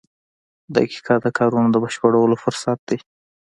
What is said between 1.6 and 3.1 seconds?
د بشپړولو فرصت دی.